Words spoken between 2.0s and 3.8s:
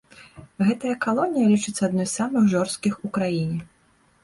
з самых жорсткіх у краіне.